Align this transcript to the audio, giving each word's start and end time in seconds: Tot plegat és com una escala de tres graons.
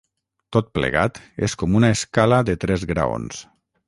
Tot 0.55 0.69
plegat 0.77 1.19
és 1.49 1.55
com 1.63 1.77
una 1.83 1.91
escala 1.99 2.39
de 2.51 2.57
tres 2.65 2.87
graons. 2.93 3.45